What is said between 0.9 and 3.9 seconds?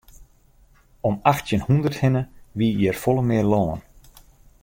Om achttjin hûndert hinne wie hjir folle mear lân.